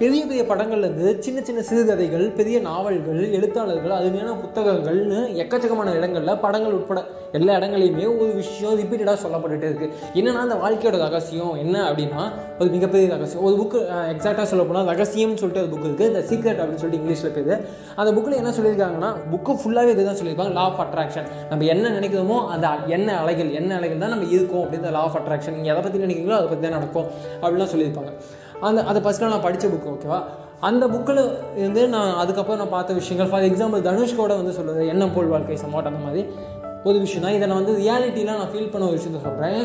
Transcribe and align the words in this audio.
பெரிய 0.00 0.22
பெரிய 0.26 0.42
படங்கள்லேருந்து 0.48 1.06
சின்ன 1.24 1.38
சின்ன 1.46 1.60
சிறுகதைகள் 1.68 2.24
பெரிய 2.36 2.56
நாவல்கள் 2.66 3.22
எழுத்தாளர்கள் 3.36 3.94
அதுமையான 3.96 4.34
புத்தகங்கள்னு 4.42 5.20
எக்கச்சக்கமான 5.42 5.94
இடங்களில் 5.98 6.40
படங்கள் 6.44 6.76
உட்பட 6.76 7.00
எல்லா 7.38 7.54
இடங்களையுமே 7.58 8.04
ஒரு 8.20 8.28
விஷயம் 8.40 8.76
ரிப்பீட்டடாக 8.80 9.18
சொல்லப்பட்டுட்டே 9.22 9.66
இருக்குது 9.70 9.94
என்னென்னா 10.18 10.44
அந்த 10.46 10.56
வாழ்க்கையோட 10.64 10.98
ரகசியம் 11.04 11.56
என்ன 11.64 11.76
அப்படின்னா 11.88 12.22
ஒரு 12.60 12.68
மிகப்பெரிய 12.76 13.08
ரகசியம். 13.14 13.44
ஒரு 13.48 13.56
புக்கு 13.60 13.80
எக்ஸாக்டாக 14.14 14.46
சொல்ல 14.52 14.64
போனால் 14.68 14.88
ரகசியம்னு 14.92 15.40
சொல்லிட்டு 15.42 15.64
ஒரு 15.64 15.72
புக் 15.74 15.88
இருக்குது 15.88 16.10
இந்த 16.12 16.22
சீக்ரெட் 16.30 16.60
அப்படின்னு 16.62 16.82
சொல்லிட்டு 16.82 17.02
இங்கிலீஷில் 17.02 17.28
இருக்குது 17.28 17.56
அந்த 18.00 18.10
புக்கில் 18.16 18.40
என்ன 18.42 18.54
சொல்லியிருக்காங்கன்னா 18.58 19.12
புக்கு 19.34 19.58
ஃபுல்லாகவே 19.62 19.94
இதுதான் 19.96 20.18
சொல்லியிருப்பாங்க 20.20 20.54
லா 20.60 20.66
ஆஃப் 20.70 20.82
அட்ராக்ஷன் 20.86 21.28
நம்ம 21.52 21.70
என்ன 21.74 21.94
நினைக்கிறோமோ 21.98 22.40
அந்த 22.54 22.68
என்ன 22.98 23.08
அலைகள் 23.22 23.50
என்ன 23.62 23.74
அலைகள் 23.80 24.04
தான் 24.04 24.14
நம்ம 24.16 24.30
இருக்கோம் 24.36 24.62
அப்படின்னு 24.64 24.96
லா 24.98 25.04
ஆஃப் 25.08 25.18
அட்ராக்ஷன் 25.22 25.56
நீங்கள் 25.58 25.74
எதை 25.74 25.82
பற்றி 25.86 26.04
நினைக்கிறீங்களோ 26.06 26.38
அதை 26.40 26.48
பற்றி 26.52 26.64
தான் 26.68 26.78
நடக்கும். 26.78 27.08
அப்படிலாம் 27.42 27.72
சொல்லியிருப்பாங்க. 27.74 28.12
அந்த 28.60 28.84
அதை 28.84 29.02
ஃபஸ்ட்டில் 29.02 29.28
நான் 29.28 29.40
படித்த 29.40 29.68
புக்கு 29.68 29.90
ஓகேவா 29.94 30.20
அந்த 30.60 30.86
புக்கில் 30.86 31.22
இருந்து 31.56 31.88
நான் 31.88 32.16
அதுக்கப்புறம் 32.16 32.58
நான் 32.58 32.68
பார்த்த 32.68 32.94
விஷயங்கள் 32.94 33.30
ஃபார் 33.30 33.42
எக்ஸாம்பிள் 33.42 33.84
தனுஷ்கோட 33.88 34.32
வந்து 34.40 34.54
சொல்லுறது 34.58 34.88
என்ன 34.88 35.08
போல் 35.08 35.26
வாழ்க்கை 35.26 35.56
சமாட் 35.56 35.90
அந்த 35.90 36.02
மாதிரி 36.04 36.26
ஒரு 36.84 36.98
விஷயம் 36.98 37.22
தான். 37.22 37.32
இதை 37.32 37.48
நான் 37.48 37.64
வந்து 37.64 37.82
ரியாலிட்டிலாம் 37.82 38.40
நான் 38.40 38.50
ஃபீல் 38.52 38.70
பண்ண 38.70 38.86
ஒரு 38.86 38.96
விஷயத்த 38.96 39.20
சொல்கிறேன் 39.22 39.60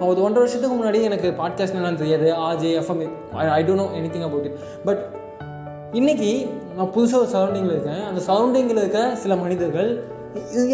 ஒரு 0.00 0.22
ஒன்றரை 0.22 0.40
வருஷத்துக்கு 0.42 0.76
முன்னாடி 0.76 1.02
எனக்கு 1.02 1.28
பாட்காஸ்ட் 1.38 1.76
என்னன்னு 1.78 1.94
தெரியாது. 1.94 2.28
R J 2.48 2.70
F M 2.80 3.02
I 3.34 3.62
don't 3.64 3.74
know 3.74 3.88
anything 4.14 4.26
about 4.28 4.44
it 4.44 4.58
but 4.84 5.02
இன்னைக்கு 5.92 6.30
நான் 6.76 6.86
புதுசாக 6.86 7.22
ஒரு 7.22 7.30
சரௌண்டிங்கில் 7.32 7.74
இருக்கேன். 7.76 8.02
அந்த 8.04 8.20
சரௌண்டிங்கில் 8.28 8.80
இருக்க 8.82 9.14
சில 9.14 9.36
மனிதர்கள் 9.36 9.90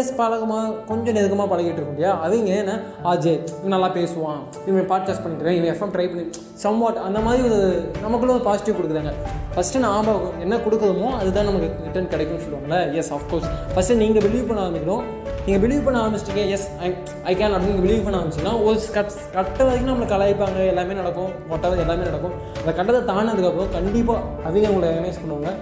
எஸ் 0.00 0.14
பழகமாக 0.16 0.72
கொஞ்சம் 0.88 1.14
நெருக்கமாக 1.14 1.48
பழகிட்டு 1.52 1.78
இருக்கும் 1.78 1.96
இல்லையா 1.96 2.12
அவங்க 2.26 2.50
என்ன? 2.62 2.74
ஆஜே 3.10 3.34
இவன் 3.58 3.74
நல்லா 3.74 3.88
பேசுவான். 3.98 4.40
இவன் 4.66 4.88
பாட்காஸ்ட் 4.92 5.22
பண்ணிட்டு 5.24 5.56
இவன் 5.56 5.70
எஃப்எம் 5.72 5.92
ட்ரை 5.94 6.06
பண்ணி 6.12 6.24
சம்வாட் 6.64 6.98
அந்த 7.08 7.20
மாதிரி 7.26 7.42
ஒரு 7.48 7.60
நமக்குள்ள 8.02 8.34
ஒரு 8.34 8.44
பாசிட்டிவ் 8.48 8.76
கொடுக்குறாங்க. 8.78 9.12
ஃபஸ்ட்டு 9.54 9.82
நாம் 9.86 10.40
என்ன 10.40 10.56
கொடுக்குறோமோ 10.56 11.08
அதுதான் 11.20 11.48
நமக்கு 11.50 11.68
ரிட்டர்ன் 11.86 12.08
கிடைக்கும்னு 12.08 12.44
சொல்லுவாங்கல்ல? 12.44 12.78
எஸ் 13.00 13.12
அஃப்கோர்ஸ் 13.16 13.48
ஃபஸ்ட்டு 13.74 13.98
நீங்கள் 14.02 14.24
பிலீவ் 14.26 14.48
பண்ண 14.48 14.62
ஆரம்பிக்கணும். 14.66 15.04
நீங்கள் 15.46 15.62
பிலீவ் 15.64 15.84
பண்ண 15.84 15.98
ஆரம்பிச்சிட்டீங்க. 16.04 16.42
எஸ் 16.56 16.66
ஐ 16.80 16.94
ஐ 17.30 17.34
கேன் 17.40 17.54
அப்படின்னு 17.54 17.70
நீங்கள் 17.72 17.86
பிலீவ் 17.86 18.04
பண்ண 18.06 18.18
ஆரம்பிச்சுன்னா 18.22 18.54
ஒரு 18.64 18.80
கட் 18.96 19.12
கட்ட 19.36 19.64
வரைக்கும் 19.64 19.92
நம்மளை 19.92 20.08
கலாய்ப்பாங்க. 20.14 20.58
எல்லாமே 20.72 20.94
நடக்கும். 21.02 21.30
ஒட்டவர் 21.54 21.84
எல்லாமே 21.86 22.04
நடக்கும். 22.10 22.36
அந்த 22.60 22.72
கட்டத்தை 22.80 23.02
தாண்டினதுக்கப்புறம் 23.14 23.72
கண்டிப்பாக 23.78 24.20
அவங்க 24.48 24.74
உங்களை 24.74 24.90
ரெகனைஸ் 24.96 25.22
பண்ணுவாங்க. 25.22 25.52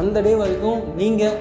அந்த 0.00 0.20
டே 0.26 0.34
வரைக்கும் 0.34 0.80
நீங்கள் 1.02 1.36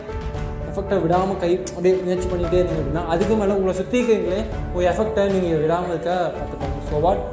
எஃபெக்டை 0.73 0.97
விடாமல் 1.02 1.38
கை 1.38 1.49
அப்படியே 1.67 1.93
முயற்சி 2.02 2.27
பண்ணிகிட்டே 2.27 2.59
இருந்தீங்க 2.59 2.81
அப்படின்னா 2.81 3.05
அதுக்கு 3.07 3.35
மேலே 3.35 3.53
உங்களை 3.53 3.73
சுற்றி 3.75 3.97
இருக்கிறீங்களே 3.99 4.39
ஒரு 4.73 4.85
எஃபெக்டை 4.88 5.23
நீங்கள் 5.33 5.61
விடாமல் 5.61 5.91
இருக்க 5.91 6.11
பார்த்துப்பாங்க. 6.35 6.77
ஸோ 6.88 7.02
வாட் 7.02 7.23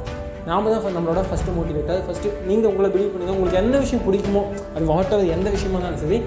நாம 0.45 0.69
தான் 0.69 0.83
ஃப- 0.83 0.93
நம்மளோட 0.93 1.21
ஃபஸ்ட்டு 1.27 1.55
மோட்டிவேட்டர் 1.55 1.99
ஃபஸ்ட்டு 2.05 2.29
நீங்கள் 2.45 2.69
உங்களை 2.69 2.89
பிலீவ் 2.89 3.11
பண்ணுங்கள் 3.11 3.35
உங்களுக்கு 3.35 3.59
எந்த 3.59 3.77
விஷயம் 3.77 4.05
பிடிக்குமோ 4.05 4.41
அது 4.75 4.85
வாட்டர் 4.85 5.25
எந்த 5.31 5.49
விஷயமா 5.49 5.75
இருந்தாலும் 5.75 5.99
சரி 5.99 6.17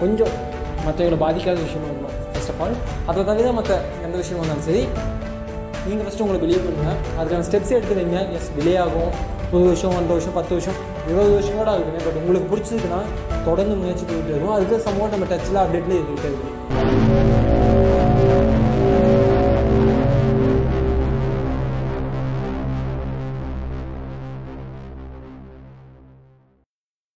கொஞ்சம் 0.00 0.32
மற்றவங்களை 0.84 1.18
பாதிக்காத 1.22 1.60
விஷயமா 1.62 1.86
இருக்கணும் 1.86 2.16
ஃபஸ்ட் 2.32 2.52
ஆஃப் 2.52 2.62
ஆல் 2.62 2.76
அதை 3.06 3.24
தவிர 3.24 3.52
மற்ற 3.52 3.72
எந்த 4.04 4.16
விஷயமா 4.16 4.42
இருந்தாலும் 4.42 4.66
சரி 4.66 4.82
நீங்கள் 5.86 6.06
ஃபஸ்ட்டு 6.06 6.22
உங்களை 6.22 6.40
பிலீவ் 6.42 6.64
பண்ணுங்கள் 6.64 7.00
அதுக்கான 7.18 7.46
ஸ்டெப்ஸ் 7.48 7.72
எடுத்து 7.72 7.94
வைங்க 7.94 8.20
எஸ் 8.32 8.50
டிலே 8.56 8.74
ஆகும். 8.78 9.10
புது 9.50 9.64
வருஷம் 9.68 9.96
அந்த 10.00 10.10
வருஷம் 10.16 10.36
பத்து 10.38 10.52
வருஷம் 10.56 10.78
இருபது 11.08 11.32
வருஷம் 11.36 11.58
கூட 11.60 11.70
ஆகுதுங்க. 11.74 12.00
பட் 12.06 12.18
உங்களுக்கு 12.22 12.50
பிடிச்சிருக்குன்னா 12.52 13.00
தொடர்ந்து 13.48 13.76
முயற்சி 13.82 14.04
பண்ணிட்டு 14.04 14.32
இருக்கும் 14.34 14.56
அதுக்கு 14.56 14.84
சம்பவம் 14.88 15.14
நம்ம 15.14 15.30
டச்சில் 15.32 15.62
அப்டேட்லேயே 15.64 16.00
இருந்துகிட்டே 16.00 16.30
இருக்கும் 16.32 17.65